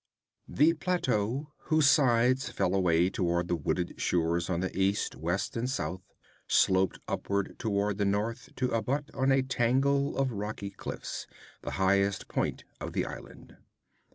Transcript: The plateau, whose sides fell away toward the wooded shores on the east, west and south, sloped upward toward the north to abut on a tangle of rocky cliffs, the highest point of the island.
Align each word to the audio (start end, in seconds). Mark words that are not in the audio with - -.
The 0.47 0.73
plateau, 0.73 1.53
whose 1.65 1.87
sides 1.87 2.49
fell 2.49 2.73
away 2.73 3.11
toward 3.11 3.47
the 3.49 3.55
wooded 3.55 4.01
shores 4.01 4.49
on 4.49 4.59
the 4.61 4.75
east, 4.75 5.15
west 5.15 5.55
and 5.55 5.69
south, 5.69 6.01
sloped 6.47 6.97
upward 7.07 7.59
toward 7.59 7.99
the 7.99 8.05
north 8.05 8.49
to 8.55 8.71
abut 8.73 9.11
on 9.13 9.31
a 9.31 9.43
tangle 9.43 10.17
of 10.17 10.31
rocky 10.31 10.71
cliffs, 10.71 11.27
the 11.61 11.69
highest 11.77 12.27
point 12.27 12.63
of 12.79 12.93
the 12.93 13.05
island. 13.05 13.57